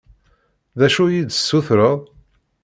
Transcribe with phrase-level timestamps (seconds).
[0.79, 1.99] D acu i yi-d-tessutreḍ?